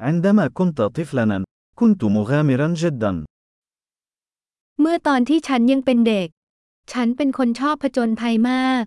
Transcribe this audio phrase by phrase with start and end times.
[0.00, 1.44] عندما كنت طفلا،
[1.74, 3.12] كنت مغامرا جدا.
[4.80, 6.28] เมื่อตอนที่ฉันยังเป็นเด็ก
[6.92, 8.84] ฉันเป็นคนชอบผจญภัยมาก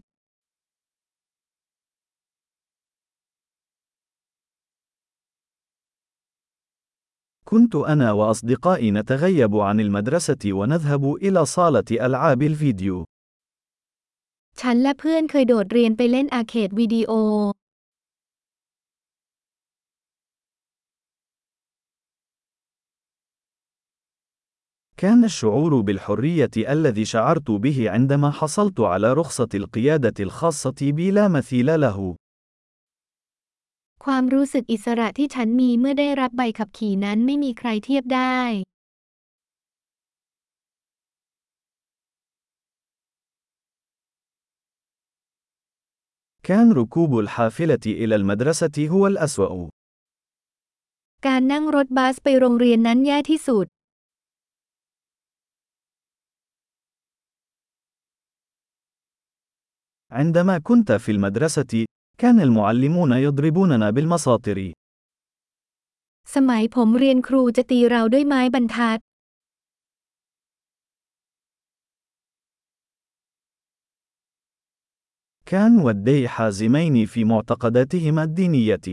[7.49, 12.97] كنت أنا وأصدقائي نتغيب عن المدرسة ونذهب إلى صالة ألعاب الفيديو.
[14.59, 17.11] ฉันและเพื่อนเคยโดดเรียนไปเล่นอาร์เคดวิดีโอ
[25.00, 31.80] كان الشعور بالحرية الذي شعرت به عندما حصلت على رخصة القيادة الخاصة بي لا مثيل
[31.80, 32.16] له.
[34.04, 38.38] ความรู้สึกอิสระที่ฉันมีเมื่อได้รับใบขับขี่นั้นไม่มีใครเทียบได้
[46.48, 49.52] كان ركوب الحافلة إلى المدرسة هو الأسوأ.
[51.26, 53.66] การนั่งรถบัสไปโรงเรียนนั้นแย่ที่สุด
[60.12, 61.84] عندما كنت في المدرسة،
[62.18, 64.58] كان المعلمون يضربوننا بالمساطر.
[66.34, 68.98] สมัยผมเรียนครูจะตีเราด้วยไม้บรรทัด
[75.50, 78.88] كان والدي حازمين في معتقداتهما الدينية.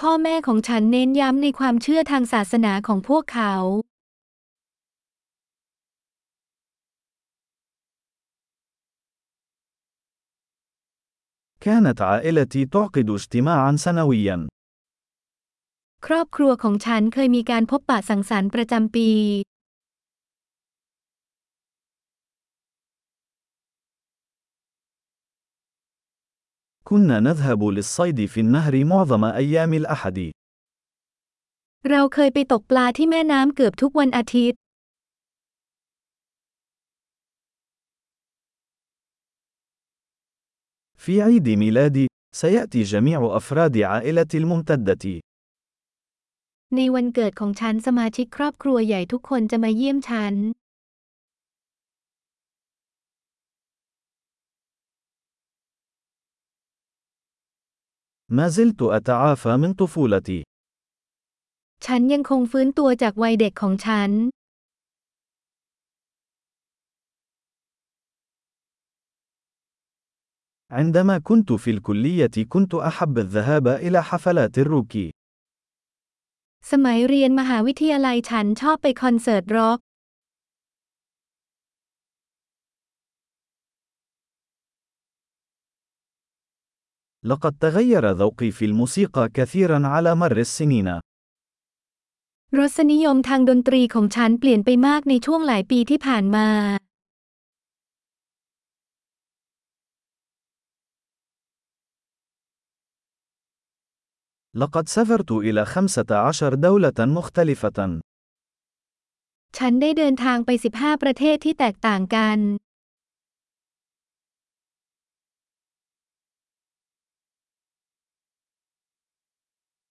[0.00, 3.54] พ่อแม่ของฉันเน้นย้ำในความเชื่อทางศาสนาของพวกเขา
[11.60, 14.48] كانت عائلتي تعقد اجتماعا سنويا.
[16.06, 19.10] ครอบครัวของฉันเคยมีการพบปะสังสรรค์ประจำปี
[26.88, 30.18] كنا نذهب للصيد في النهر معظم أيام الأحد.
[31.90, 34.58] เราเคยไปตกปลาที่แม่น้ำเกือบทุกวันอาทิตย์
[41.00, 42.06] في عيد ميلادي،
[42.36, 45.20] سيأتي جميع أفراد عائلتي الممتدة.
[46.76, 50.34] ในวันเกิดของฉันสมาชิกครอบครัวใหญ่ทุกคนจะมาเยี่ยมฉัน
[58.36, 60.40] ما زلت أتعافى من طفولتي.
[61.86, 64.10] ฉันยังคงฟื้นตัวจากวัยเด็กของฉัน
[70.70, 74.94] عندما كنت في الكلية كنت أحب الذهاب إلى حفلات الروك.
[76.70, 79.78] สมัยเรียนมหาวิทยาลัยฉันชอบไปคอนเสิร์ตร็อก
[87.30, 90.88] لقد تغير ذوقي في الموسيقى كثيرا على مر السنين.
[92.58, 96.48] รสนิยมทางดนตรีของฉันเปลี่ยนไปมากในช่วงหลายปีที่ผ่านมา
[104.56, 108.00] لقد سافرت إلى 15 دولة مختلفة.
[109.58, 112.38] ฉันได้เดินทางไป 15 ประเทศที่แตกต่างกัน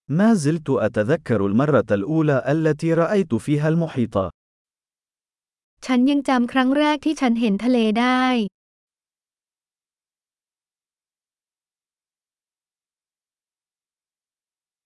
[0.08, 4.16] ما زلت أتذكر المرة الأولى التي رأيت فيها المحيط.
[5.86, 8.24] ฉันยังจำครั้งแรกที่ฉันเห็นทะเลได้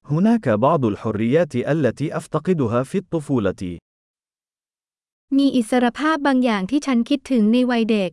[0.04, 3.78] هناك بعض الحريات التي أفتقدها في الطفولة.
[5.38, 8.10] มีอิสรภาพบางอย่างที่ฉันคิดถึงในวัยเด็ก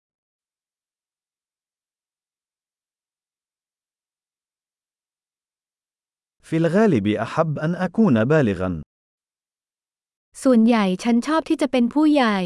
[6.48, 8.72] في الغالب أحب أن أكون بالغا.
[10.44, 12.38] ส่วนใหญ่ฉันชอบที่จะเป็นผู้ใหญ่